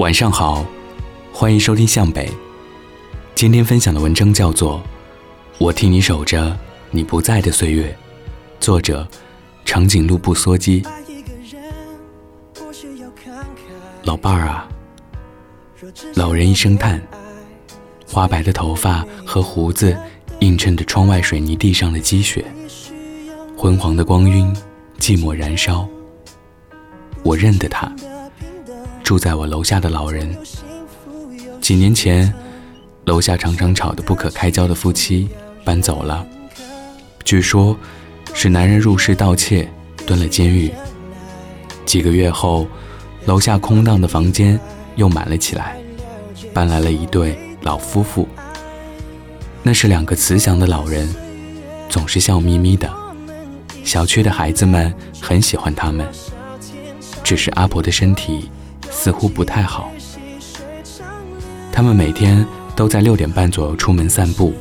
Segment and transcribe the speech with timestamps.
[0.00, 0.64] 晚上好，
[1.30, 2.26] 欢迎收听向北。
[3.34, 4.78] 今天分享的文章叫做
[5.58, 6.58] 《我替你守着
[6.90, 7.94] 你不在的岁月》，
[8.64, 9.06] 作者
[9.62, 10.82] 长颈鹿不缩鸡。
[14.04, 14.66] 老伴儿啊，
[16.14, 16.98] 老人一声叹，
[18.08, 19.94] 花白的头发和胡子
[20.38, 22.42] 映衬着窗外水泥地上的积雪，
[23.54, 24.50] 昏黄的光晕，
[24.98, 25.86] 寂寞燃烧。
[27.22, 27.94] 我认得他。
[29.10, 30.38] 住在我楼下的老人，
[31.60, 32.32] 几年前，
[33.06, 35.28] 楼下常常吵得不可开交的夫妻
[35.64, 36.24] 搬走了，
[37.24, 37.76] 据说，
[38.32, 39.68] 是男人入室盗窃，
[40.06, 40.70] 蹲了监狱。
[41.84, 42.68] 几个月后，
[43.24, 44.56] 楼下空荡的房间
[44.94, 45.76] 又满了起来，
[46.54, 48.28] 搬来了一对老夫妇。
[49.64, 51.12] 那是两个慈祥的老人，
[51.88, 52.88] 总是笑眯眯的，
[53.82, 56.06] 小区的孩子们很喜欢他们。
[57.24, 58.48] 只是阿婆的身体。
[58.90, 59.90] 似乎不太好。
[61.72, 62.44] 他们每天
[62.76, 64.52] 都在六点半左右出门散步。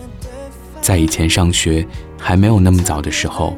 [0.82, 1.86] 在以前上学
[2.18, 3.56] 还没有那么早的时候，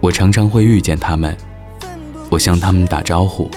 [0.00, 1.36] 我常常会遇见他们。
[2.30, 3.50] 我向他们打招呼，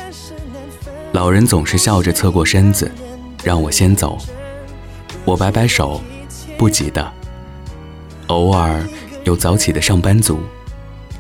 [1.12, 2.92] 老人总是笑着侧过身子，
[3.44, 4.18] 让我先走。
[5.26, 6.02] 我摆摆手，
[6.58, 7.12] 不急的。
[8.28, 8.84] 偶尔
[9.24, 10.40] 有早起的上班族，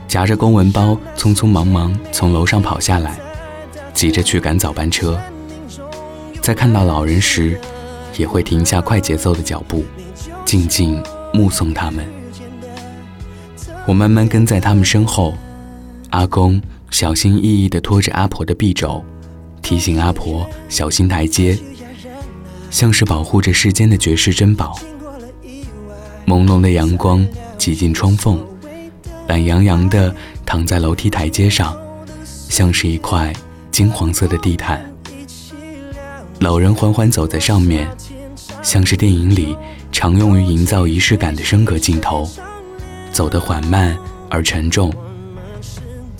[0.07, 3.19] 夹着公文包，匆匆忙忙从楼上跑下来。
[3.93, 5.19] 急着去赶早班车，
[6.41, 7.59] 在看到老人时，
[8.17, 9.85] 也会停下快节奏的脚步，
[10.43, 11.01] 静静
[11.33, 12.05] 目送他们。
[13.85, 15.33] 我慢慢跟在他们身后，
[16.09, 19.03] 阿公小心翼翼地拖着阿婆的臂肘，
[19.61, 21.57] 提醒阿婆小心台阶，
[22.69, 24.77] 像是保护着世间的绝世珍宝。
[26.25, 27.25] 朦胧的阳光
[27.57, 28.39] 挤进窗缝，
[29.27, 30.13] 懒洋洋地
[30.45, 31.77] 躺在楼梯台阶上，
[32.49, 33.33] 像是一块。
[33.73, 34.87] 金黄色的地毯，
[36.39, 37.89] 老人缓缓走在上面，
[38.61, 39.57] 像是电影里
[39.91, 42.29] 常用于营造仪式感的升格镜头，
[43.11, 43.97] 走得缓慢
[44.29, 44.93] 而沉重。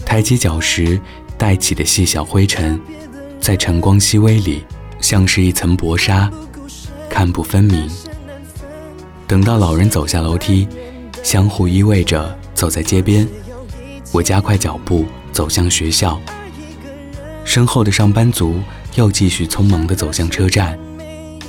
[0.03, 0.99] 抬起脚时
[1.37, 2.81] 带起的细小灰尘，
[3.39, 4.65] 在晨光熹微里，
[4.99, 6.31] 像是一层薄纱，
[7.07, 7.87] 看不分明。
[9.27, 10.67] 等到老人走下楼梯，
[11.21, 13.27] 相互依偎着走在街边，
[14.11, 16.19] 我加快脚步走向学校。
[17.53, 18.59] 身后的上班族
[18.95, 20.75] 又继续匆忙地走向车站，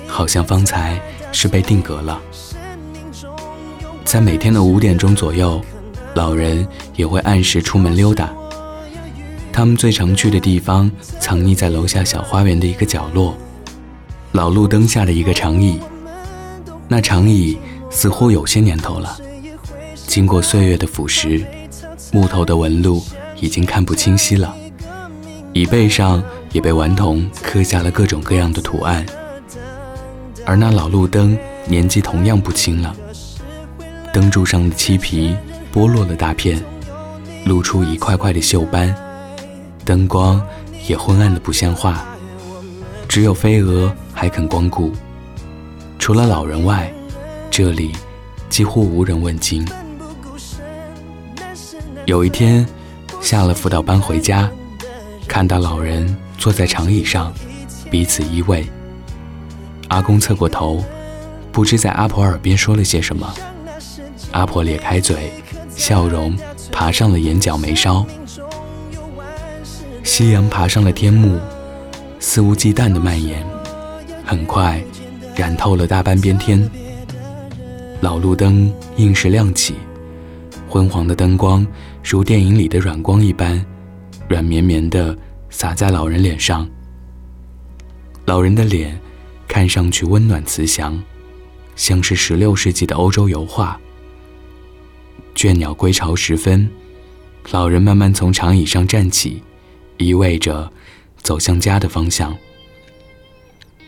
[0.07, 1.01] 好像方才
[1.33, 2.21] 是被定格了。
[4.05, 5.59] 在每天的五点钟左右，
[6.13, 8.31] 老人也会按时出门溜达。
[9.51, 13.35] 他们最常去的地方藏匿在楼下小花园的一个角落，
[14.33, 15.81] 老路灯下的一个长椅。
[16.87, 17.57] 那长椅
[17.89, 19.17] 似乎有些年头了，
[20.07, 21.43] 经过岁月的腐蚀，
[22.13, 23.03] 木头的纹路
[23.41, 24.55] 已经看不清晰了。
[25.55, 26.21] 椅背上
[26.51, 29.07] 也被顽童刻下了各种各样的图案，
[30.45, 32.93] 而那老路灯年纪同样不轻了，
[34.13, 35.37] 灯柱上的漆皮
[35.73, 36.61] 剥落了大片，
[37.45, 38.93] 露出一块块的锈斑，
[39.85, 40.45] 灯光
[40.89, 42.05] 也昏暗的不像话，
[43.07, 44.91] 只有飞蛾还肯光顾，
[46.01, 46.93] 除了老人外，
[47.49, 47.93] 这里
[48.49, 49.65] 几乎无人问津。
[52.07, 52.67] 有一天，
[53.21, 54.51] 下了辅导班回家。
[55.27, 57.33] 看到老人坐在长椅上，
[57.91, 58.65] 彼此依偎。
[59.89, 60.83] 阿公侧过头，
[61.51, 63.33] 不知在阿婆耳边说了些什么。
[64.33, 65.33] 阿婆咧开嘴，
[65.75, 66.37] 笑容
[66.71, 68.05] 爬上了眼角眉梢。
[70.03, 71.39] 夕阳爬上了天幕，
[72.21, 73.45] 肆无忌惮地蔓延，
[74.25, 74.83] 很快
[75.35, 76.69] 染透了大半边天。
[78.01, 79.75] 老路灯应时亮起，
[80.69, 81.67] 昏黄的灯光
[82.03, 83.65] 如电影里的软光一般。
[84.29, 85.17] 软绵绵的
[85.51, 86.69] 洒在老人脸上，
[88.25, 88.99] 老人的脸
[89.47, 91.01] 看上去温暖慈祥，
[91.77, 93.79] 像是十六世纪的欧洲油画。
[95.35, 96.69] 倦鸟归巢时分，
[97.51, 99.43] 老人慢慢从长椅上站起，
[99.99, 100.73] 依偎着
[101.19, 102.35] 走向家的方向。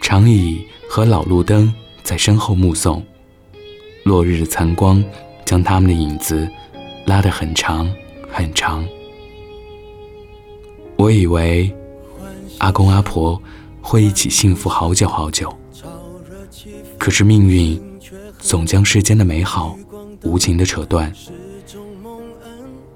[0.00, 1.72] 长椅和老路灯
[2.02, 3.04] 在身后目送，
[4.04, 5.02] 落日的残光
[5.44, 6.48] 将他们的影子
[7.06, 7.90] 拉得很长
[8.30, 8.86] 很长。
[10.96, 11.70] 我以为
[12.58, 13.40] 阿公阿婆
[13.82, 15.54] 会一起幸福好久好久，
[16.98, 17.80] 可是命运
[18.38, 19.76] 总将世间的美好
[20.22, 21.12] 无情的扯断。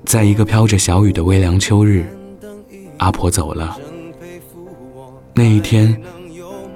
[0.05, 2.05] 在一个飘着小雨的微凉秋日，
[2.97, 3.77] 阿婆走了。
[5.35, 5.95] 那一天，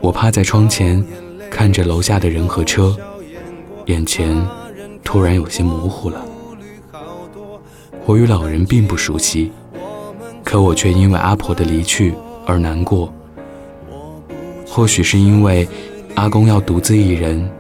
[0.00, 1.04] 我趴在窗前，
[1.50, 2.96] 看着楼下的人和车，
[3.86, 4.36] 眼前
[5.02, 6.24] 突然有些模糊了。
[8.06, 9.50] 我与老人并不熟悉。
[10.54, 12.14] 可我却因为阿婆的离去
[12.46, 13.12] 而难过。
[14.64, 15.66] 或许是因为
[16.14, 17.50] 阿公要独自一人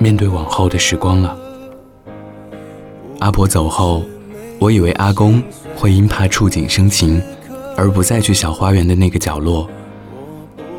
[0.00, 1.38] 面对往后的时光了。
[3.20, 4.02] 阿婆走后，
[4.58, 5.40] 我以为阿公
[5.76, 7.22] 会因怕触景生情，
[7.76, 9.70] 而不再去小花园的那个角落。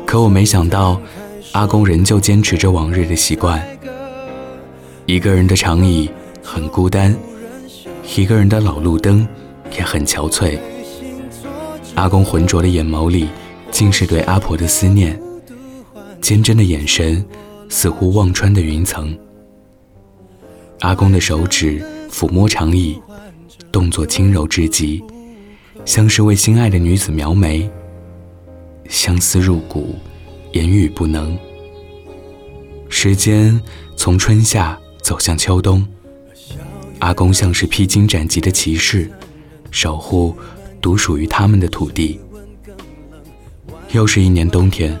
[0.04, 1.00] 可我没想到，
[1.52, 3.66] 阿公仍旧坚持着往日的习惯。
[5.06, 6.10] 一个人的长椅
[6.42, 7.16] 很孤单，
[8.14, 9.26] 一个人的老路灯
[9.74, 10.58] 也很憔悴。
[11.94, 13.28] 阿公浑浊的眼眸里，
[13.70, 15.20] 尽是对阿婆的思念，
[16.20, 17.24] 坚贞的眼神
[17.68, 19.16] 似乎望穿的云层。
[20.80, 23.00] 阿公的手指抚摸长椅，
[23.70, 25.02] 动作轻柔至极，
[25.84, 27.70] 像是为心爱的女子描眉。
[28.88, 29.94] 相思入骨，
[30.52, 31.38] 言语不能。
[32.88, 33.58] 时间
[33.96, 35.86] 从春夏走向秋冬，
[36.98, 39.10] 阿公像是披荆斩棘的骑士，
[39.70, 40.36] 守护
[40.82, 42.20] 独属于他们的土地。
[43.92, 44.98] 又是一年冬天，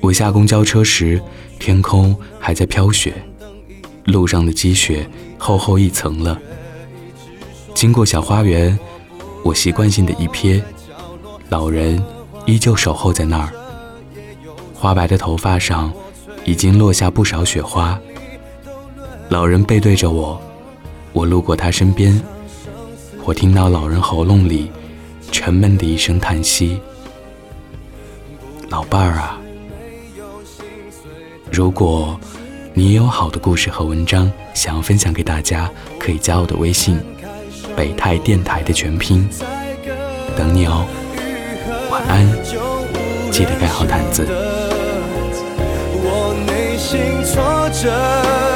[0.00, 1.20] 我下公交车时，
[1.58, 3.12] 天空还在飘雪，
[4.04, 5.06] 路上的积雪
[5.36, 6.40] 厚厚一层了。
[7.74, 8.78] 经过小花园，
[9.42, 10.62] 我习惯性的一瞥，
[11.50, 12.02] 老人。
[12.46, 13.52] 依旧守候在那儿，
[14.74, 15.92] 花白的头发上
[16.44, 18.00] 已经落下不少雪花。
[19.28, 20.40] 老人背对着我，
[21.12, 22.20] 我路过他身边，
[23.24, 24.70] 我听到老人喉咙里
[25.30, 26.80] 沉闷的一声叹息
[28.68, 29.38] ：“老伴儿啊，
[31.52, 32.18] 如果
[32.74, 36.98] 你有好的故事和文章想要分享给大家，可以加我的微信
[37.76, 39.28] ‘北泰电台’的全拼，
[40.36, 40.86] 等你哦。”
[41.90, 42.26] 晚安，
[43.30, 44.26] 记得盖好毯子。
[46.02, 48.49] 我内心挫折，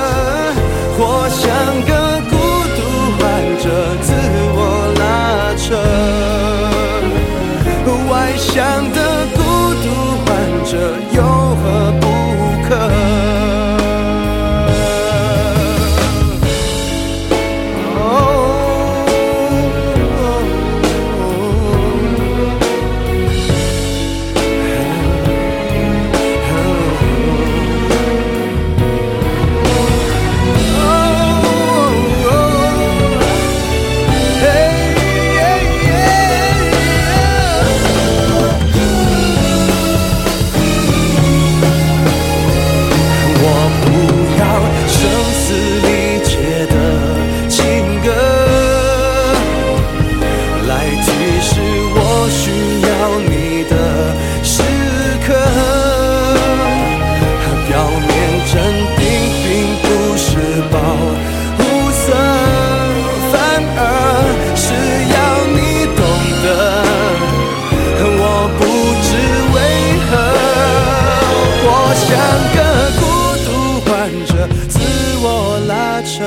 [74.74, 74.80] 自
[75.22, 76.24] 我拉扯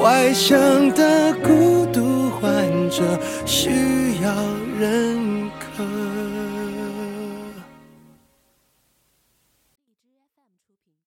[0.00, 0.56] 外向
[0.94, 2.48] 的孤独患
[2.88, 3.02] 者
[3.44, 3.68] 需
[4.22, 4.32] 要
[4.80, 5.43] 人。